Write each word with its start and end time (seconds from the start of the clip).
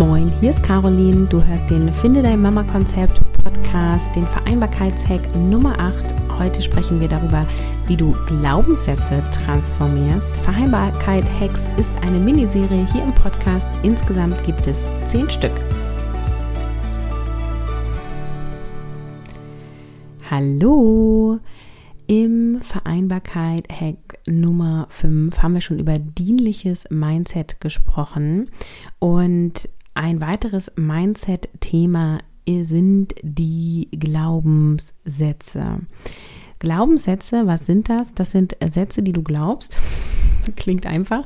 Moin, 0.00 0.32
hier 0.40 0.48
ist 0.48 0.62
Caroline. 0.62 1.26
Du 1.26 1.44
hörst 1.44 1.68
den 1.68 1.92
Finde 1.92 2.22
dein 2.22 2.40
Mama 2.40 2.62
Konzept 2.62 3.20
Podcast, 3.34 4.08
den 4.16 4.22
Vereinbarkeitshack 4.22 5.20
Nummer 5.36 5.78
8. 5.78 5.94
Heute 6.38 6.62
sprechen 6.62 7.00
wir 7.00 7.08
darüber, 7.08 7.46
wie 7.86 7.98
du 7.98 8.16
Glaubenssätze 8.26 9.22
transformierst. 9.30 10.34
Vereinbarkeit 10.38 11.26
Hacks 11.38 11.68
ist 11.76 11.92
eine 12.00 12.16
Miniserie 12.16 12.88
hier 12.90 13.02
im 13.02 13.14
Podcast. 13.14 13.68
Insgesamt 13.82 14.42
gibt 14.44 14.66
es 14.66 14.78
10 15.04 15.28
Stück. 15.28 15.52
Hallo! 20.30 21.40
Im 22.06 22.62
Vereinbarkeit-Hack 22.62 24.18
Nummer 24.26 24.86
5 24.88 25.42
haben 25.42 25.52
wir 25.52 25.60
schon 25.60 25.78
über 25.78 25.98
dienliches 25.98 26.86
Mindset 26.90 27.60
gesprochen. 27.60 28.48
Und 28.98 29.68
ein 29.94 30.20
weiteres 30.20 30.72
Mindset-Thema 30.76 32.20
sind 32.62 33.14
die 33.22 33.88
Glaubenssätze. 33.92 35.80
Glaubenssätze, 36.58 37.46
was 37.46 37.64
sind 37.64 37.88
das? 37.88 38.14
Das 38.14 38.32
sind 38.32 38.56
Sätze, 38.70 39.02
die 39.02 39.12
du 39.12 39.22
glaubst. 39.22 39.78
Klingt 40.56 40.86
einfach, 40.86 41.24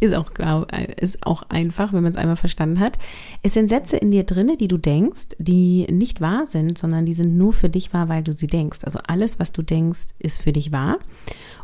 ist 0.00 0.14
auch, 0.14 0.34
glaub, 0.34 0.72
ist 1.00 1.26
auch 1.26 1.42
einfach, 1.48 1.92
wenn 1.92 2.02
man 2.02 2.10
es 2.10 2.18
einmal 2.18 2.36
verstanden 2.36 2.80
hat. 2.80 2.98
Es 3.42 3.54
sind 3.54 3.68
Sätze 3.68 3.96
in 3.96 4.10
dir 4.10 4.24
drinne, 4.24 4.56
die 4.56 4.68
du 4.68 4.78
denkst, 4.78 5.28
die 5.38 5.86
nicht 5.90 6.20
wahr 6.20 6.46
sind, 6.46 6.76
sondern 6.76 7.06
die 7.06 7.12
sind 7.12 7.36
nur 7.36 7.52
für 7.52 7.68
dich 7.68 7.92
wahr, 7.92 8.08
weil 8.08 8.22
du 8.22 8.32
sie 8.32 8.46
denkst. 8.46 8.80
Also 8.82 8.98
alles, 9.06 9.38
was 9.38 9.52
du 9.52 9.62
denkst, 9.62 10.08
ist 10.18 10.40
für 10.40 10.52
dich 10.52 10.72
wahr. 10.72 10.98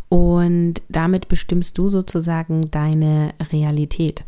Und 0.09 0.83
damit 0.89 1.29
bestimmst 1.29 1.77
du 1.77 1.89
sozusagen 1.89 2.71
deine 2.71 3.35
Realität. 3.53 4.25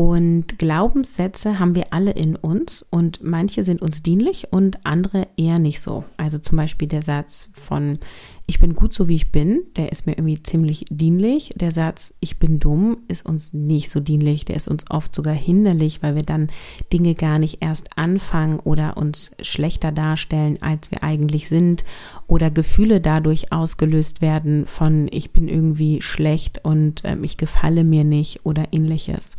Und 0.00 0.58
Glaubenssätze 0.58 1.58
haben 1.58 1.74
wir 1.74 1.92
alle 1.92 2.12
in 2.12 2.34
uns 2.34 2.86
und 2.88 3.22
manche 3.22 3.64
sind 3.64 3.82
uns 3.82 4.02
dienlich 4.02 4.50
und 4.50 4.78
andere 4.86 5.28
eher 5.36 5.58
nicht 5.58 5.82
so. 5.82 6.04
Also 6.16 6.38
zum 6.38 6.56
Beispiel 6.56 6.88
der 6.88 7.02
Satz 7.02 7.50
von 7.52 7.98
ich 8.46 8.58
bin 8.58 8.74
gut 8.74 8.94
so 8.94 9.06
wie 9.06 9.14
ich 9.14 9.30
bin, 9.30 9.60
der 9.76 9.92
ist 9.92 10.06
mir 10.06 10.14
irgendwie 10.14 10.42
ziemlich 10.42 10.86
dienlich. 10.90 11.50
Der 11.54 11.70
Satz 11.70 12.14
ich 12.18 12.38
bin 12.38 12.58
dumm 12.58 12.96
ist 13.08 13.26
uns 13.26 13.52
nicht 13.52 13.90
so 13.90 14.00
dienlich, 14.00 14.46
der 14.46 14.56
ist 14.56 14.68
uns 14.68 14.90
oft 14.90 15.14
sogar 15.14 15.34
hinderlich, 15.34 16.02
weil 16.02 16.14
wir 16.14 16.22
dann 16.22 16.48
Dinge 16.94 17.14
gar 17.14 17.38
nicht 17.38 17.58
erst 17.60 17.98
anfangen 17.98 18.58
oder 18.58 18.96
uns 18.96 19.32
schlechter 19.42 19.92
darstellen, 19.92 20.62
als 20.62 20.90
wir 20.90 21.02
eigentlich 21.02 21.50
sind 21.50 21.84
oder 22.26 22.50
Gefühle 22.50 23.02
dadurch 23.02 23.52
ausgelöst 23.52 24.22
werden 24.22 24.64
von 24.64 25.08
ich 25.12 25.30
bin 25.30 25.46
irgendwie 25.46 26.00
schlecht 26.00 26.64
und 26.64 27.04
äh, 27.04 27.18
ich 27.20 27.36
gefalle 27.36 27.84
mir 27.84 28.04
nicht 28.04 28.46
oder 28.46 28.72
ähnliches. 28.72 29.36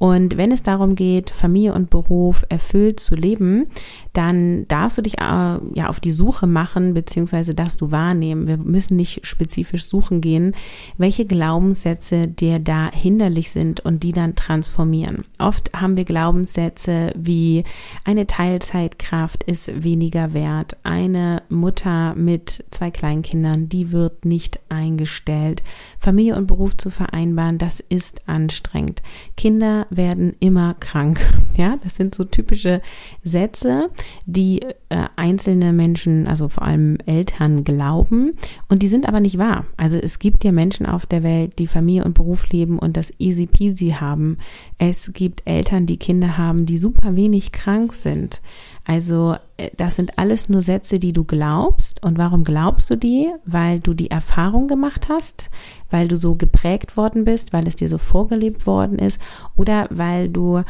Und 0.00 0.38
wenn 0.38 0.50
es 0.50 0.62
darum 0.62 0.94
geht, 0.94 1.28
Familie 1.28 1.74
und 1.74 1.90
Beruf 1.90 2.46
erfüllt 2.48 3.00
zu 3.00 3.14
leben, 3.14 3.66
dann 4.14 4.66
darfst 4.66 4.96
du 4.96 5.02
dich 5.02 5.18
äh, 5.18 5.58
ja 5.74 5.88
auf 5.88 6.00
die 6.00 6.10
Suche 6.10 6.46
machen, 6.46 6.94
beziehungsweise 6.94 7.54
darfst 7.54 7.82
du 7.82 7.90
wahrnehmen. 7.90 8.46
Wir 8.46 8.56
müssen 8.56 8.96
nicht 8.96 9.26
spezifisch 9.26 9.84
suchen 9.84 10.22
gehen, 10.22 10.56
welche 10.96 11.26
Glaubenssätze 11.26 12.28
dir 12.28 12.60
da 12.60 12.90
hinderlich 12.90 13.50
sind 13.50 13.80
und 13.80 14.02
die 14.02 14.12
dann 14.12 14.36
transformieren. 14.36 15.24
Oft 15.38 15.70
haben 15.74 15.98
wir 15.98 16.04
Glaubenssätze 16.06 17.12
wie 17.14 17.64
eine 18.06 18.26
Teilzeitkraft 18.26 19.42
ist 19.42 19.84
weniger 19.84 20.32
wert, 20.32 20.78
eine 20.82 21.42
Mutter 21.50 22.14
mit 22.14 22.64
zwei 22.70 22.90
Kleinkindern, 22.90 23.68
die 23.68 23.92
wird 23.92 24.24
nicht 24.24 24.60
eingestellt. 24.70 25.62
Familie 25.98 26.36
und 26.36 26.46
Beruf 26.46 26.74
zu 26.74 26.88
vereinbaren, 26.88 27.58
das 27.58 27.80
ist 27.80 28.26
anstrengend. 28.26 29.02
Kinder 29.36 29.86
werden 29.90 30.34
immer 30.40 30.74
krank. 30.74 31.20
Ja, 31.56 31.78
das 31.82 31.96
sind 31.96 32.14
so 32.14 32.24
typische 32.24 32.80
Sätze, 33.22 33.90
die 34.24 34.62
äh, 34.88 35.04
einzelne 35.16 35.74
Menschen, 35.74 36.26
also 36.26 36.48
vor 36.48 36.62
allem 36.62 36.96
Eltern, 37.04 37.64
glauben 37.64 38.32
und 38.68 38.82
die 38.82 38.88
sind 38.88 39.06
aber 39.06 39.20
nicht 39.20 39.36
wahr. 39.36 39.66
Also 39.76 39.98
es 39.98 40.20
gibt 40.20 40.42
ja 40.44 40.52
Menschen 40.52 40.86
auf 40.86 41.04
der 41.04 41.22
Welt, 41.22 41.58
die 41.58 41.66
Familie 41.66 42.04
und 42.04 42.14
Beruf 42.14 42.48
leben 42.48 42.78
und 42.78 42.96
das 42.96 43.12
easy 43.18 43.46
peasy 43.46 43.90
haben. 43.90 44.38
Es 44.78 45.12
gibt 45.12 45.42
Eltern, 45.44 45.84
die 45.84 45.98
Kinder 45.98 46.38
haben, 46.38 46.64
die 46.64 46.78
super 46.78 47.14
wenig 47.14 47.52
krank 47.52 47.92
sind. 47.92 48.40
Also 48.84 49.36
äh, 49.56 49.70
das 49.76 49.96
sind 49.96 50.18
alles 50.18 50.48
nur 50.48 50.62
Sätze, 50.62 50.98
die 50.98 51.12
du 51.12 51.24
glaubst. 51.24 52.02
Und 52.02 52.18
warum 52.18 52.44
glaubst 52.44 52.90
du 52.90 52.96
die? 52.96 53.28
Weil 53.44 53.80
du 53.80 53.94
die 53.94 54.10
Erfahrung 54.10 54.68
gemacht 54.68 55.08
hast, 55.08 55.50
weil 55.90 56.08
du 56.08 56.16
so 56.16 56.34
geprägt 56.34 56.96
worden 56.96 57.24
bist, 57.24 57.52
weil 57.52 57.66
es 57.66 57.76
dir 57.76 57.88
so 57.88 57.98
vorgelebt 57.98 58.66
worden 58.66 58.98
ist 58.98 59.20
oder 59.56 59.86
weil 59.90 60.28
du 60.28 60.62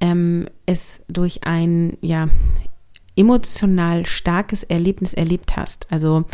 ähm, 0.00 0.46
es 0.66 1.04
durch 1.08 1.44
ein 1.44 1.96
ja 2.00 2.28
emotional 3.16 4.04
starkes 4.04 4.62
Erlebnis 4.62 5.14
erlebt 5.14 5.56
hast. 5.56 5.90
Also 5.90 6.24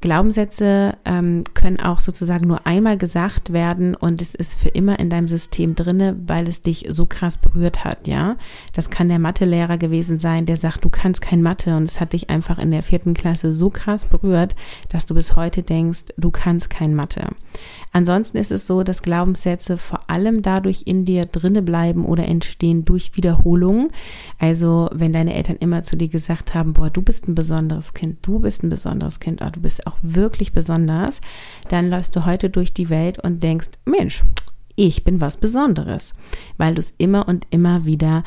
Glaubenssätze 0.00 0.96
ähm, 1.04 1.42
können 1.54 1.80
auch 1.80 1.98
sozusagen 1.98 2.46
nur 2.46 2.66
einmal 2.68 2.96
gesagt 2.96 3.52
werden 3.52 3.96
und 3.96 4.22
es 4.22 4.32
ist 4.32 4.54
für 4.54 4.68
immer 4.68 5.00
in 5.00 5.10
deinem 5.10 5.26
System 5.26 5.74
drinne, 5.74 6.16
weil 6.24 6.46
es 6.48 6.62
dich 6.62 6.86
so 6.90 7.04
krass 7.04 7.36
berührt 7.36 7.84
hat, 7.84 8.06
ja. 8.06 8.36
Das 8.74 8.90
kann 8.90 9.08
der 9.08 9.18
Mathelehrer 9.18 9.76
gewesen 9.76 10.20
sein, 10.20 10.46
der 10.46 10.56
sagt, 10.56 10.84
du 10.84 10.88
kannst 10.88 11.20
kein 11.20 11.42
Mathe 11.42 11.76
und 11.76 11.82
es 11.82 11.98
hat 11.98 12.12
dich 12.12 12.30
einfach 12.30 12.58
in 12.58 12.70
der 12.70 12.84
vierten 12.84 13.14
Klasse 13.14 13.52
so 13.52 13.70
krass 13.70 14.04
berührt, 14.04 14.54
dass 14.88 15.04
du 15.04 15.14
bis 15.14 15.34
heute 15.34 15.64
denkst, 15.64 16.04
du 16.16 16.30
kannst 16.30 16.70
kein 16.70 16.94
Mathe. 16.94 17.26
Ansonsten 17.90 18.36
ist 18.36 18.52
es 18.52 18.68
so, 18.68 18.84
dass 18.84 19.02
Glaubenssätze 19.02 19.78
vor 19.78 20.08
allem 20.08 20.42
dadurch 20.42 20.82
in 20.86 21.06
dir 21.06 21.24
drinne 21.24 21.62
bleiben 21.62 22.04
oder 22.04 22.24
entstehen 22.28 22.84
durch 22.84 23.16
Wiederholung. 23.16 23.88
Also 24.38 24.88
wenn 24.92 25.12
deine 25.12 25.34
Eltern 25.34 25.56
immer 25.56 25.82
zu 25.82 25.96
dir 25.96 26.08
gesagt 26.08 26.54
haben, 26.54 26.74
boah, 26.74 26.88
du 26.88 27.02
bist 27.02 27.26
ein 27.26 27.34
besonderes 27.34 27.94
Kind, 27.94 28.18
du 28.22 28.38
bist 28.38 28.62
ein 28.62 28.68
besonderes 28.70 29.18
Kind, 29.18 29.42
oh, 29.42 29.50
du 29.50 29.60
bist 29.60 29.87
auch 29.88 29.96
wirklich 30.02 30.52
besonders, 30.52 31.20
dann 31.68 31.90
läufst 31.90 32.14
du 32.14 32.24
heute 32.24 32.50
durch 32.50 32.72
die 32.72 32.90
Welt 32.90 33.18
und 33.18 33.42
denkst, 33.42 33.70
Mensch, 33.84 34.24
ich 34.76 35.02
bin 35.02 35.20
was 35.20 35.36
Besonderes, 35.36 36.14
weil 36.56 36.74
du 36.74 36.80
es 36.80 36.94
immer 36.98 37.26
und 37.26 37.46
immer 37.50 37.84
wieder 37.84 38.22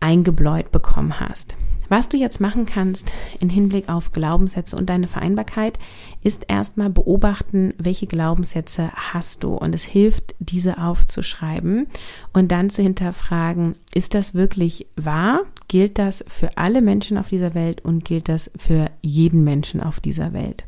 eingebläut 0.00 0.72
bekommen 0.72 1.20
hast. 1.20 1.56
Was 1.90 2.08
du 2.08 2.16
jetzt 2.16 2.40
machen 2.40 2.66
kannst 2.66 3.10
in 3.40 3.50
Hinblick 3.50 3.88
auf 3.88 4.12
Glaubenssätze 4.12 4.76
und 4.76 4.88
deine 4.88 5.08
Vereinbarkeit, 5.08 5.76
ist 6.22 6.44
erstmal 6.46 6.88
beobachten, 6.88 7.74
welche 7.78 8.06
Glaubenssätze 8.06 8.92
hast 8.94 9.42
du. 9.42 9.54
Und 9.54 9.74
es 9.74 9.82
hilft, 9.82 10.36
diese 10.38 10.78
aufzuschreiben 10.78 11.88
und 12.32 12.52
dann 12.52 12.70
zu 12.70 12.80
hinterfragen, 12.80 13.74
ist 13.92 14.14
das 14.14 14.34
wirklich 14.34 14.86
wahr? 14.94 15.40
Gilt 15.66 15.98
das 15.98 16.24
für 16.28 16.56
alle 16.56 16.80
Menschen 16.80 17.18
auf 17.18 17.28
dieser 17.28 17.54
Welt 17.54 17.84
und 17.84 18.04
gilt 18.04 18.28
das 18.28 18.52
für 18.56 18.86
jeden 19.02 19.42
Menschen 19.42 19.82
auf 19.82 19.98
dieser 19.98 20.32
Welt? 20.32 20.66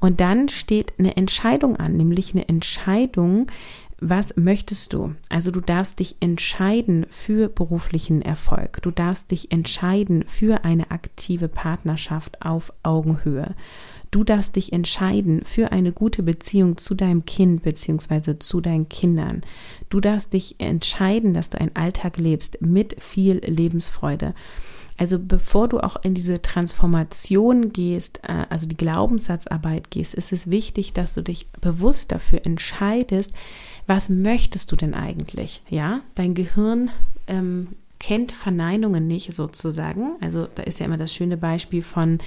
Und 0.00 0.20
dann 0.20 0.48
steht 0.48 0.94
eine 0.98 1.16
Entscheidung 1.16 1.76
an, 1.76 1.96
nämlich 1.96 2.34
eine 2.34 2.48
Entscheidung, 2.48 3.46
was 3.98 4.36
möchtest 4.36 4.92
du? 4.92 5.14
Also 5.30 5.50
du 5.50 5.60
darfst 5.60 6.00
dich 6.00 6.16
entscheiden 6.20 7.06
für 7.08 7.48
beruflichen 7.48 8.20
Erfolg. 8.20 8.82
Du 8.82 8.90
darfst 8.90 9.30
dich 9.30 9.52
entscheiden 9.52 10.24
für 10.26 10.64
eine 10.64 10.90
aktive 10.90 11.48
Partnerschaft 11.48 12.42
auf 12.42 12.74
Augenhöhe. 12.82 13.54
Du 14.10 14.22
darfst 14.22 14.56
dich 14.56 14.72
entscheiden 14.72 15.44
für 15.44 15.72
eine 15.72 15.92
gute 15.92 16.22
Beziehung 16.22 16.76
zu 16.76 16.94
deinem 16.94 17.24
Kind 17.24 17.62
bzw. 17.62 18.38
zu 18.38 18.60
deinen 18.60 18.88
Kindern. 18.88 19.40
Du 19.88 20.00
darfst 20.00 20.34
dich 20.34 20.56
entscheiden, 20.58 21.32
dass 21.32 21.48
du 21.48 21.58
einen 21.58 21.74
Alltag 21.74 22.18
lebst 22.18 22.60
mit 22.60 23.02
viel 23.02 23.38
Lebensfreude. 23.38 24.34
Also 24.96 25.18
bevor 25.18 25.68
du 25.68 25.80
auch 25.80 25.96
in 26.02 26.14
diese 26.14 26.40
Transformation 26.40 27.72
gehst, 27.72 28.20
äh, 28.22 28.46
also 28.48 28.66
die 28.66 28.76
Glaubenssatzarbeit 28.76 29.90
gehst, 29.90 30.14
ist 30.14 30.32
es 30.32 30.50
wichtig, 30.50 30.92
dass 30.92 31.14
du 31.14 31.22
dich 31.22 31.48
bewusst 31.60 32.12
dafür 32.12 32.44
entscheidest, 32.44 33.32
was 33.86 34.08
möchtest 34.08 34.72
du 34.72 34.76
denn 34.76 34.94
eigentlich? 34.94 35.62
Ja, 35.68 36.00
dein 36.14 36.34
Gehirn 36.34 36.90
ähm, 37.26 37.68
kennt 37.98 38.32
Verneinungen 38.32 39.06
nicht 39.06 39.32
sozusagen. 39.34 40.16
Also 40.20 40.48
da 40.54 40.62
ist 40.62 40.80
ja 40.80 40.86
immer 40.86 40.96
das 40.96 41.14
schöne 41.14 41.36
Beispiel 41.36 41.82
von 41.82 42.18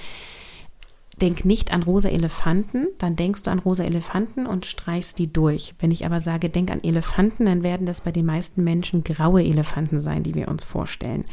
denk 1.20 1.44
nicht 1.44 1.72
an 1.72 1.82
rosa 1.82 2.08
Elefanten, 2.08 2.86
dann 2.98 3.14
denkst 3.14 3.42
du 3.42 3.50
an 3.50 3.58
rosa 3.58 3.84
Elefanten 3.84 4.46
und 4.46 4.64
streichst 4.64 5.18
die 5.18 5.30
durch. 5.30 5.74
Wenn 5.78 5.90
ich 5.90 6.06
aber 6.06 6.20
sage, 6.20 6.48
denk 6.48 6.70
an 6.70 6.82
Elefanten, 6.82 7.46
dann 7.46 7.62
werden 7.62 7.86
das 7.86 8.00
bei 8.00 8.10
den 8.10 8.24
meisten 8.24 8.64
Menschen 8.64 9.04
graue 9.04 9.44
Elefanten 9.44 10.00
sein, 10.00 10.22
die 10.22 10.34
wir 10.34 10.48
uns 10.48 10.64
vorstellen. 10.64 11.24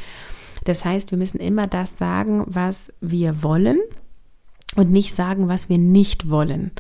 Das 0.67 0.83
heißt, 0.83 1.11
wir 1.11 1.17
müssen 1.17 1.39
immer 1.39 1.65
das 1.65 1.97
sagen, 1.97 2.43
was 2.45 2.91
wir 2.99 3.41
wollen 3.41 3.79
und 4.75 4.91
nicht 4.91 5.15
sagen, 5.15 5.47
was 5.47 5.69
wir 5.69 5.77
nicht 5.77 6.29
wollen. 6.29 6.71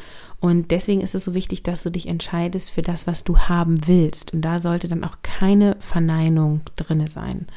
Und 0.41 0.71
deswegen 0.71 0.99
ist 0.99 1.15
es 1.15 1.23
so 1.23 1.33
wichtig, 1.33 1.63
dass 1.63 1.83
du 1.83 1.89
dich 1.89 2.07
entscheidest 2.07 2.69
für 2.69 2.81
das, 2.81 3.07
was 3.07 3.23
du 3.23 3.37
haben 3.37 3.87
willst. 3.87 4.33
Und 4.33 4.41
da 4.41 4.59
sollte 4.59 4.89
dann 4.89 5.05
auch 5.05 5.19
keine 5.23 5.77
Verneinung 5.79 6.61
drinne 6.75 7.07
sein. 7.07 7.47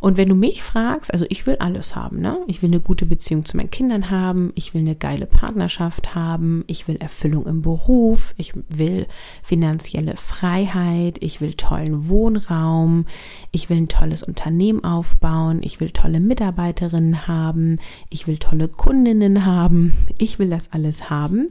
Und 0.00 0.16
wenn 0.16 0.28
du 0.28 0.34
mich 0.34 0.62
fragst, 0.62 1.12
also 1.12 1.24
ich 1.28 1.46
will 1.46 1.56
alles 1.56 1.96
haben, 1.96 2.20
ne? 2.20 2.38
Ich 2.46 2.62
will 2.62 2.70
eine 2.70 2.80
gute 2.80 3.06
Beziehung 3.06 3.44
zu 3.44 3.56
meinen 3.56 3.70
Kindern 3.70 4.10
haben, 4.10 4.52
ich 4.54 4.74
will 4.74 4.82
eine 4.82 4.94
geile 4.94 5.26
Partnerschaft 5.26 6.14
haben, 6.14 6.64
ich 6.66 6.86
will 6.86 6.96
Erfüllung 6.96 7.46
im 7.46 7.62
Beruf, 7.62 8.34
ich 8.36 8.52
will 8.68 9.06
finanzielle 9.42 10.16
Freiheit, 10.16 11.18
ich 11.20 11.40
will 11.40 11.54
tollen 11.54 12.08
Wohnraum, 12.08 13.06
ich 13.50 13.70
will 13.70 13.78
ein 13.78 13.88
tolles 13.88 14.22
Unternehmen 14.22 14.84
aufbauen, 14.84 15.60
ich 15.62 15.80
will 15.80 15.90
tolle 15.90 16.20
Mitarbeiterinnen 16.20 17.26
haben, 17.26 17.78
ich 18.10 18.26
will 18.26 18.38
tolle 18.38 18.68
Kundinnen 18.68 19.44
haben, 19.44 19.92
ich 20.18 20.38
will 20.38 20.50
das 20.50 20.72
alles 20.72 21.10
haben. 21.10 21.48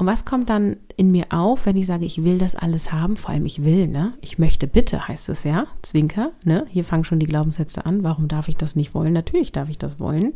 Und 0.00 0.06
was 0.06 0.24
kommt 0.24 0.48
dann 0.48 0.78
in 0.96 1.10
mir 1.12 1.26
auf, 1.28 1.66
wenn 1.66 1.76
ich 1.76 1.86
sage, 1.86 2.06
ich 2.06 2.24
will 2.24 2.38
das 2.38 2.56
alles 2.56 2.90
haben? 2.90 3.16
Vor 3.16 3.32
allem 3.32 3.44
ich 3.44 3.64
will, 3.64 3.86
ne? 3.86 4.14
Ich 4.22 4.38
möchte 4.38 4.66
bitte, 4.66 5.06
heißt 5.06 5.28
es 5.28 5.44
ja. 5.44 5.66
Zwinker, 5.82 6.32
ne? 6.42 6.64
Hier 6.70 6.84
fangen 6.84 7.04
schon 7.04 7.18
die 7.18 7.26
Glaubenssätze 7.26 7.84
an. 7.84 8.02
Warum 8.02 8.26
darf 8.26 8.48
ich 8.48 8.56
das 8.56 8.74
nicht 8.74 8.94
wollen? 8.94 9.12
Natürlich 9.12 9.52
darf 9.52 9.68
ich 9.68 9.76
das 9.76 10.00
wollen. 10.00 10.32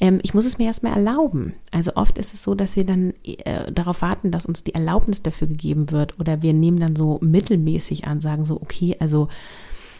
Ähm, 0.00 0.18
ich 0.24 0.34
muss 0.34 0.46
es 0.46 0.58
mir 0.58 0.64
erstmal 0.64 0.94
erlauben. 0.94 1.54
Also 1.70 1.94
oft 1.94 2.18
ist 2.18 2.34
es 2.34 2.42
so, 2.42 2.56
dass 2.56 2.74
wir 2.74 2.84
dann 2.84 3.14
äh, 3.22 3.70
darauf 3.70 4.02
warten, 4.02 4.32
dass 4.32 4.46
uns 4.46 4.64
die 4.64 4.74
Erlaubnis 4.74 5.22
dafür 5.22 5.46
gegeben 5.46 5.92
wird. 5.92 6.18
Oder 6.18 6.42
wir 6.42 6.52
nehmen 6.52 6.80
dann 6.80 6.96
so 6.96 7.20
mittelmäßig 7.22 8.08
an, 8.08 8.20
sagen 8.20 8.44
so, 8.44 8.60
okay, 8.60 8.96
also 8.98 9.28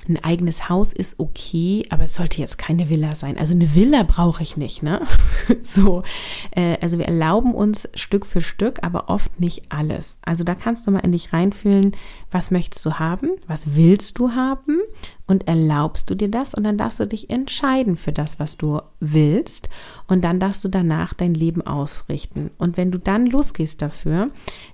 ein 0.08 0.22
eigenes 0.22 0.69
Haus 0.69 0.93
ist 0.93 1.20
okay, 1.20 1.84
aber 1.90 2.04
es 2.04 2.14
sollte 2.14 2.40
jetzt 2.40 2.58
keine 2.58 2.88
Villa 2.88 3.14
sein. 3.14 3.38
Also 3.38 3.54
eine 3.54 3.75
Villa 3.75 4.02
brauche 4.02 4.43
ich 4.43 4.56
nicht, 4.56 4.82
ne? 4.82 5.06
so, 5.62 6.02
äh, 6.50 6.76
also 6.81 6.99
wir 6.99 7.06
erlauben 7.06 7.54
uns 7.54 7.88
Stück 7.94 8.26
für 8.26 8.40
Stück, 8.40 8.81
aber 8.82 9.08
oft 9.08 9.38
nicht 9.38 9.70
alles. 9.70 10.19
Also 10.22 10.44
da 10.44 10.54
kannst 10.54 10.87
du 10.87 10.90
mal 10.90 11.00
in 11.00 11.12
dich 11.12 11.32
reinfühlen, 11.32 11.96
was 12.31 12.50
möchtest 12.50 12.84
du 12.84 12.94
haben, 12.94 13.31
was 13.46 13.76
willst 13.76 14.19
du 14.19 14.32
haben 14.32 14.78
und 15.26 15.46
erlaubst 15.46 16.10
du 16.10 16.14
dir 16.14 16.28
das 16.28 16.54
und 16.54 16.64
dann 16.64 16.78
darfst 16.78 17.00
du 17.00 17.06
dich 17.06 17.30
entscheiden 17.30 17.96
für 17.96 18.12
das, 18.12 18.38
was 18.38 18.56
du 18.56 18.80
willst 19.00 19.69
und 20.08 20.22
dann 20.22 20.40
darfst 20.40 20.64
du 20.64 20.69
danach 20.69 21.14
dein 21.14 21.34
Leben 21.34 21.62
ausrichten. 21.62 22.50
Und 22.58 22.76
wenn 22.76 22.90
du 22.90 22.98
dann 22.98 23.26
losgehst 23.26 23.80
dafür, 23.80 24.28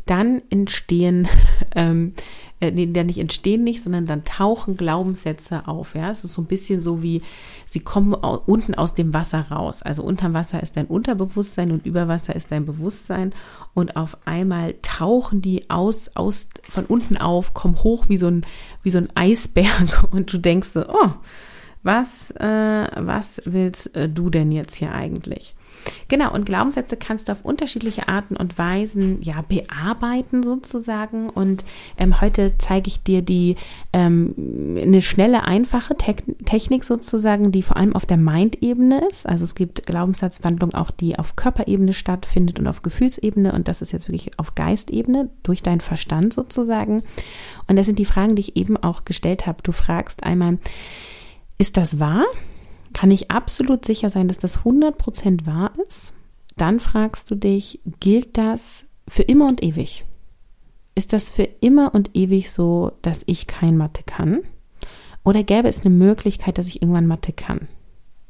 dann 0.07 0.43
entstehen 0.51 1.29
ähm, 1.77 2.15
äh, 2.61 2.73
nee, 2.73 2.87
nicht 2.87 3.19
entstehen 3.19 3.63
nicht, 3.63 3.83
sondern 3.83 4.07
dann 4.07 4.25
tauchen 4.25 4.75
Glaubenssätze 4.75 5.69
auf. 5.69 5.95
Ja, 5.95 6.11
es 6.11 6.25
ist 6.25 6.35
so 6.35 6.43
ein 6.43 6.47
bisschen 6.47 6.81
so 6.81 7.03
wie, 7.03 7.23
sie 7.65 7.81
kommen 7.81 8.15
unten 8.15 8.75
aus 8.75 8.95
dem 8.95 9.15
Wasser 9.15 9.47
raus. 9.51 9.83
Also 9.83 10.03
unterm 10.03 10.35
Wasser 10.35 10.61
ist 10.61 10.77
dein 10.77 10.87
Unterbewusstsein 10.87 11.71
und 11.71 11.87
über 11.87 12.09
Wasser 12.09 12.35
ist 12.35 12.51
dein 12.51 12.67
Bewusstsein. 12.67 13.33
Und 13.75 13.97
auf 13.97 14.19
einmal 14.27 14.75
tauchen 14.83 15.41
die 15.41 15.71
aus, 15.71 16.11
aus, 16.17 16.49
von 16.69 16.85
unten 16.87 17.17
auf, 17.17 17.55
kommen 17.55 17.81
hoch 17.85 18.07
wie 18.09 18.17
so 18.17 18.27
ein, 18.27 18.45
wie 18.83 18.91
so 18.91 18.99
ein 18.99 19.09
Eisberg. 19.15 20.09
Und 20.11 20.33
du 20.33 20.38
denkst 20.39 20.69
so, 20.69 20.85
oh, 20.89 21.21
was, 21.83 22.31
äh, 22.33 22.87
was 22.97 23.41
willst 23.45 23.95
äh, 23.97 24.09
du 24.09 24.31
denn 24.31 24.53
jetzt 24.53 24.75
hier 24.77 24.93
eigentlich? 24.93 25.55
Genau, 26.09 26.33
und 26.33 26.47
Glaubenssätze 26.47 26.97
kannst 26.97 27.29
du 27.29 27.33
auf 27.33 27.45
unterschiedliche 27.45 28.09
Arten 28.09 28.37
und 28.37 28.59
Weisen 28.59 29.23
ja 29.23 29.45
bearbeiten 29.47 30.43
sozusagen. 30.43 31.31
Und 31.31 31.65
ähm, 31.97 32.21
heute 32.21 32.53
zeige 32.59 32.89
ich 32.89 33.03
dir 33.03 33.23
die 33.23 33.57
ähm, 33.93 34.35
eine 34.81 35.03
schnelle, 35.03 35.45
einfache 35.45 35.97
Te 35.97 36.17
Technik 36.45 36.85
sozusagen, 36.85 37.53
die 37.53 37.63
vor 37.63 37.77
allem 37.77 37.95
auf 37.95 38.07
der 38.07 38.17
Mind-Ebene 38.17 39.07
ist. 39.09 39.27
Also 39.27 39.45
es 39.45 39.55
gibt 39.55 39.87
Glaubenssatzwandlung 39.87 40.75
auch, 40.75 40.91
die 40.91 41.19
auf 41.19 41.37
Körperebene 41.37 41.93
stattfindet 41.93 42.59
und 42.59 42.67
auf 42.67 42.83
Gefühlsebene. 42.83 43.53
Und 43.53 43.69
das 43.69 43.83
ist 43.83 43.93
jetzt 43.93 44.09
wirklich 44.09 44.39
auf 44.39 44.55
Geistebene 44.55 45.31
durch 45.43 45.63
deinen 45.63 45.81
Verstand 45.81 46.33
sozusagen. 46.35 47.03
Und 47.67 47.77
das 47.77 47.87
sind 47.87 47.99
die 47.99 48.05
Fragen, 48.05 48.35
die 48.35 48.41
ich 48.41 48.57
eben 48.57 48.77
auch 48.77 49.05
gestellt 49.05 49.47
habe. 49.47 49.63
Du 49.63 49.73
fragst 49.73 50.25
einmal, 50.25 50.59
ist 51.59 51.77
das 51.77 51.99
wahr? 52.01 52.25
kann 52.93 53.11
ich 53.11 53.31
absolut 53.31 53.85
sicher 53.85 54.11
sein, 54.11 54.29
dass 54.29 54.39
das 54.39 54.61
100% 54.61 55.47
wahr 55.47 55.73
ist. 55.87 56.15
Dann 56.57 56.81
fragst 56.81 57.31
du 57.31 57.35
dich, 57.35 57.81
gilt 58.01 58.37
das 58.37 58.87
für 59.07 59.23
immer 59.23 59.47
und 59.47 59.63
ewig? 59.63 60.05
Ist 60.95 61.13
das 61.13 61.31
für 61.31 61.45
immer 61.45 61.95
und 61.95 62.11
ewig 62.15 62.51
so, 62.51 62.93
dass 63.03 63.23
ich 63.27 63.47
kein 63.47 63.77
Mathe 63.77 64.03
kann? 64.05 64.41
Oder 65.23 65.45
gäbe 65.45 65.69
es 65.69 65.85
eine 65.85 65.95
Möglichkeit, 65.95 66.59
dass 66.59 66.67
ich 66.67 66.83
irgendwann 66.83 67.07
Mathe 67.07 67.33
kann? 67.33 67.69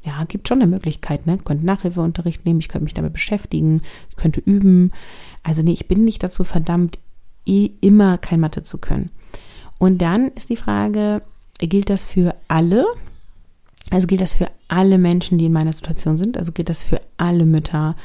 Ja, 0.03 0.23
gibt 0.25 0.47
schon 0.47 0.61
eine 0.61 0.69
Möglichkeit, 0.69 1.25
ne? 1.25 1.37
Ich 1.37 1.45
könnte 1.45 1.65
Nachhilfeunterricht 1.65 2.45
nehmen, 2.45 2.59
ich 2.59 2.67
könnte 2.67 2.83
mich 2.83 2.93
damit 2.93 3.13
beschäftigen, 3.13 3.81
ich 4.11 4.15
könnte 4.15 4.39
üben. 4.39 4.91
Also 5.43 5.61
nee, 5.63 5.73
ich 5.73 5.87
bin 5.87 6.03
nicht 6.03 6.23
dazu 6.23 6.43
verdammt, 6.43 6.99
eh 7.45 7.71
immer 7.81 8.17
kein 8.17 8.39
Mathe 8.39 8.63
zu 8.63 8.77
können. 8.77 9.09
Und 9.77 10.01
dann 10.01 10.27
ist 10.29 10.49
die 10.49 10.57
Frage, 10.57 11.21
gilt 11.57 11.89
das 11.89 12.03
für 12.03 12.35
alle? 12.47 12.85
Also 13.89 14.07
gilt 14.07 14.21
das 14.21 14.33
für 14.33 14.49
alle 14.67 14.97
Menschen, 14.97 15.37
die 15.37 15.45
in 15.45 15.53
meiner 15.53 15.73
Situation 15.73 16.17
sind. 16.17 16.37
Also 16.37 16.51
gilt 16.51 16.69
das 16.69 16.83
für 16.83 17.01
alle 17.17 17.45
Mütter, 17.45 17.95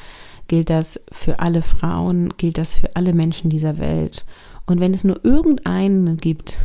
gilt 0.48 0.70
das 0.70 1.00
für 1.12 1.38
alle 1.40 1.62
Frauen, 1.62 2.34
gilt 2.36 2.58
das 2.58 2.74
für 2.74 2.96
alle 2.96 3.12
Menschen 3.12 3.50
dieser 3.50 3.78
Welt. 3.78 4.24
Und 4.66 4.80
wenn 4.80 4.94
es 4.94 5.04
nur 5.04 5.22
irgendeinen 5.24 6.16
gibt, 6.16 6.56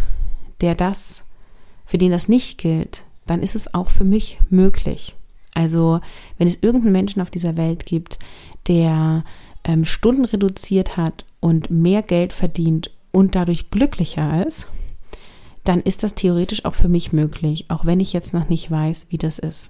der 0.62 0.76
das, 0.76 1.24
für 1.86 1.98
den 1.98 2.12
das 2.12 2.28
nicht 2.30 2.58
gilt, 2.58 3.04
dann 3.26 3.42
ist 3.42 3.56
es 3.56 3.74
auch 3.74 3.90
für 3.90 4.04
mich 4.04 4.40
möglich. 4.50 5.16
Also 5.54 6.00
wenn 6.38 6.48
es 6.48 6.62
irgendeinen 6.62 6.94
Menschen 6.94 7.22
auf 7.22 7.30
dieser 7.30 7.58
Welt 7.58 7.86
gibt, 7.86 8.20
der 8.68 9.24
ähm, 9.64 9.86
Stunden 9.86 10.26
reduziert 10.26 10.96
hat 10.96 11.26
und 11.40 11.70
mehr 11.70 12.02
Geld 12.02 12.34
verdient 12.34 12.92
und 13.12 13.36
dadurch 13.36 13.70
glücklicher 13.70 14.46
ist, 14.48 14.68
dann 15.70 15.82
ist 15.82 16.02
das 16.02 16.16
theoretisch 16.16 16.66
auch 16.66 16.74
für 16.74 16.88
mich 16.88 17.14
möglich, 17.14 17.66
auch 17.68 17.86
wenn 17.86 18.00
ich 18.00 18.12
jetzt 18.12 18.34
noch 18.34 18.50
nicht 18.50 18.72
weiß, 18.72 19.06
wie 19.10 19.20
das 19.20 19.38
ist. 19.38 19.70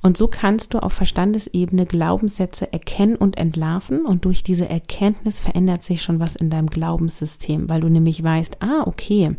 Und 0.00 0.16
so 0.16 0.26
kannst 0.26 0.72
du 0.72 0.78
auf 0.78 0.94
Verstandesebene 0.94 1.84
Glaubenssätze 1.84 2.72
erkennen 2.72 3.14
und 3.14 3.36
entlarven 3.36 4.06
und 4.06 4.24
durch 4.24 4.42
diese 4.42 4.66
Erkenntnis 4.70 5.38
verändert 5.38 5.82
sich 5.82 6.00
schon 6.00 6.18
was 6.18 6.34
in 6.34 6.48
deinem 6.48 6.68
Glaubenssystem, 6.68 7.68
weil 7.68 7.82
du 7.82 7.90
nämlich 7.90 8.22
weißt, 8.22 8.62
ah, 8.62 8.84
okay, 8.86 9.36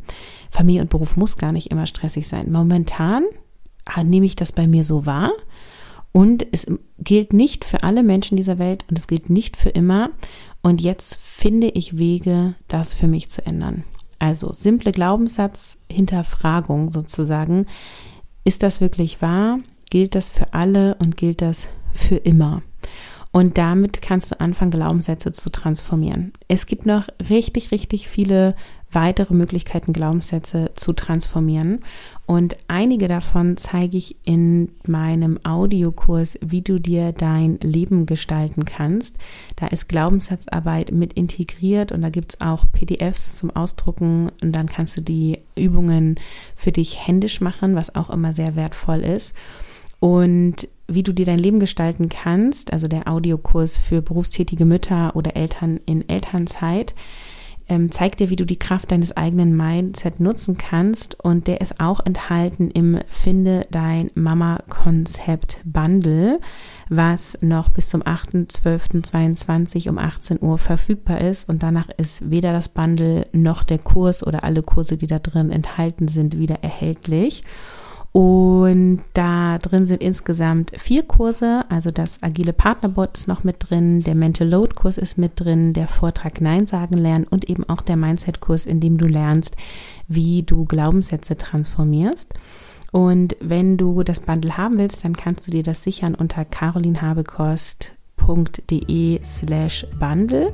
Familie 0.51 0.83
und 0.83 0.91
Beruf 0.91 1.17
muss 1.17 1.37
gar 1.37 1.51
nicht 1.51 1.71
immer 1.71 1.87
stressig 1.87 2.27
sein. 2.27 2.51
Momentan 2.51 3.23
ah, 3.85 4.03
nehme 4.03 4.27
ich 4.27 4.35
das 4.35 4.51
bei 4.51 4.67
mir 4.67 4.83
so 4.83 5.07
wahr 5.07 5.31
und 6.11 6.45
es 6.51 6.67
gilt 6.99 7.33
nicht 7.33 7.65
für 7.65 7.81
alle 7.81 8.03
Menschen 8.03 8.37
dieser 8.37 8.59
Welt 8.59 8.85
und 8.91 8.99
es 8.99 9.07
gilt 9.07 9.31
nicht 9.31 9.57
für 9.57 9.69
immer 9.69 10.11
und 10.61 10.81
jetzt 10.81 11.19
finde 11.19 11.69
ich 11.69 11.97
Wege, 11.97 12.53
das 12.67 12.93
für 12.93 13.07
mich 13.07 13.31
zu 13.31 13.43
ändern. 13.43 13.85
Also 14.19 14.53
simple 14.53 14.91
Glaubenssatz-Hinterfragung 15.89 16.91
sozusagen. 16.91 17.65
Ist 18.43 18.63
das 18.63 18.81
wirklich 18.81 19.21
wahr? 19.21 19.59
Gilt 19.89 20.15
das 20.15 20.29
für 20.29 20.53
alle 20.53 20.95
und 20.95 21.17
gilt 21.17 21.41
das 21.41 21.67
für 21.93 22.15
immer? 22.15 22.61
Und 23.31 23.57
damit 23.57 24.01
kannst 24.01 24.31
du 24.31 24.39
anfangen, 24.39 24.71
Glaubenssätze 24.71 25.31
zu 25.31 25.51
transformieren. 25.51 26.33
Es 26.47 26.65
gibt 26.65 26.85
noch 26.85 27.07
richtig, 27.29 27.71
richtig 27.71 28.07
viele 28.07 28.55
weitere 28.91 29.33
Möglichkeiten, 29.33 29.93
Glaubenssätze 29.93 30.71
zu 30.75 30.93
transformieren. 30.93 31.79
Und 32.25 32.57
einige 32.67 33.07
davon 33.07 33.57
zeige 33.57 33.97
ich 33.97 34.15
in 34.23 34.69
meinem 34.85 35.39
Audiokurs, 35.43 36.37
wie 36.41 36.61
du 36.61 36.79
dir 36.79 37.11
dein 37.11 37.59
Leben 37.59 38.05
gestalten 38.05 38.65
kannst. 38.65 39.17
Da 39.55 39.67
ist 39.67 39.89
Glaubenssatzarbeit 39.89 40.91
mit 40.91 41.13
integriert 41.13 41.91
und 41.91 42.01
da 42.01 42.09
gibt 42.09 42.33
es 42.33 42.41
auch 42.41 42.65
PDFs 42.71 43.37
zum 43.37 43.49
Ausdrucken 43.51 44.31
und 44.41 44.51
dann 44.51 44.67
kannst 44.67 44.97
du 44.97 45.01
die 45.01 45.39
Übungen 45.55 46.19
für 46.55 46.71
dich 46.71 47.05
händisch 47.05 47.41
machen, 47.41 47.75
was 47.75 47.95
auch 47.95 48.09
immer 48.09 48.33
sehr 48.33 48.55
wertvoll 48.55 48.99
ist. 48.99 49.35
Und 49.99 50.67
wie 50.87 51.03
du 51.03 51.13
dir 51.13 51.25
dein 51.25 51.39
Leben 51.39 51.59
gestalten 51.59 52.09
kannst, 52.09 52.73
also 52.73 52.87
der 52.87 53.07
Audiokurs 53.07 53.77
für 53.77 54.01
berufstätige 54.01 54.65
Mütter 54.65 55.15
oder 55.15 55.35
Eltern 55.35 55.79
in 55.85 56.07
Elternzeit, 56.07 56.95
ähm, 57.69 57.91
zeigt 57.91 58.19
dir, 58.19 58.29
wie 58.29 58.35
du 58.35 58.45
die 58.45 58.59
Kraft 58.59 58.91
deines 58.91 59.15
eigenen 59.15 59.55
Mindset 59.55 60.19
nutzen 60.19 60.57
kannst. 60.57 61.19
Und 61.23 61.47
der 61.47 61.61
ist 61.61 61.79
auch 61.79 62.05
enthalten 62.05 62.71
im 62.71 62.99
Finde 63.09 63.67
dein 63.71 64.11
Mama-Konzept 64.15 65.59
Bundle, 65.63 66.39
was 66.89 67.37
noch 67.41 67.69
bis 67.69 67.87
zum 67.89 68.01
8.12.22 68.01 69.89
um 69.89 69.97
18 69.97 70.41
Uhr 70.41 70.57
verfügbar 70.57 71.21
ist. 71.21 71.47
Und 71.47 71.63
danach 71.63 71.89
ist 71.97 72.29
weder 72.29 72.51
das 72.51 72.69
Bundle 72.69 73.27
noch 73.31 73.63
der 73.63 73.79
Kurs 73.79 74.25
oder 74.25 74.43
alle 74.43 74.63
Kurse, 74.63 74.97
die 74.97 75.07
da 75.07 75.19
drin 75.19 75.51
enthalten 75.51 76.07
sind, 76.07 76.37
wieder 76.37 76.63
erhältlich. 76.63 77.43
Und 78.11 79.01
da 79.13 79.59
drin 79.59 79.85
sind 79.85 80.01
insgesamt 80.01 80.71
vier 80.75 81.03
Kurse, 81.03 81.63
also 81.69 81.91
das 81.91 82.23
agile 82.23 82.53
Partnerbot 82.53 83.17
ist 83.17 83.27
noch 83.27 83.43
mit 83.43 83.57
drin, 83.69 83.99
der 83.99 84.15
Mental 84.15 84.47
Load 84.47 84.73
Kurs 84.73 84.97
ist 84.97 85.19
mit 85.19 85.33
drin, 85.35 85.73
der 85.73 85.87
Vortrag 85.87 86.41
Nein 86.41 86.65
sagen 86.65 86.97
lernen 86.97 87.27
und 87.29 87.47
eben 87.49 87.69
auch 87.69 87.81
der 87.81 87.97
Mindset 87.97 88.39
Kurs, 88.39 88.65
in 88.65 88.79
dem 88.79 88.97
du 88.97 89.05
lernst, 89.05 89.55
wie 90.07 90.41
du 90.41 90.65
Glaubenssätze 90.65 91.37
transformierst. 91.37 92.33
Und 92.91 93.35
wenn 93.39 93.77
du 93.77 94.01
das 94.01 94.21
Bundle 94.21 94.57
haben 94.57 94.79
willst, 94.79 95.05
dann 95.05 95.15
kannst 95.15 95.45
du 95.45 95.51
dir 95.51 95.61
das 95.61 95.83
sichern 95.83 96.15
unter 96.15 96.45
carolinhabekost 96.45 97.93
www.de 98.19 99.19
slash 99.23 99.85
bundle 99.99 100.53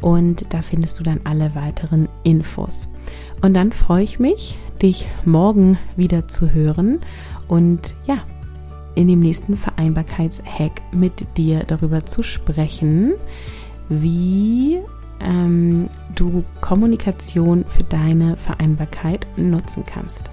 und 0.00 0.44
da 0.50 0.62
findest 0.62 0.98
du 0.98 1.04
dann 1.04 1.20
alle 1.24 1.54
weiteren 1.54 2.08
Infos. 2.24 2.88
Und 3.42 3.54
dann 3.54 3.72
freue 3.72 4.04
ich 4.04 4.18
mich, 4.18 4.58
dich 4.82 5.06
morgen 5.24 5.78
wieder 5.96 6.28
zu 6.28 6.52
hören 6.52 7.00
und 7.48 7.94
ja, 8.06 8.18
in 8.94 9.08
dem 9.08 9.20
nächsten 9.20 9.56
Vereinbarkeitshack 9.56 10.80
mit 10.92 11.36
dir 11.36 11.64
darüber 11.64 12.04
zu 12.04 12.22
sprechen, 12.22 13.12
wie 13.88 14.78
ähm, 15.20 15.88
du 16.14 16.44
Kommunikation 16.60 17.64
für 17.66 17.84
deine 17.84 18.36
Vereinbarkeit 18.36 19.26
nutzen 19.36 19.84
kannst. 19.86 20.24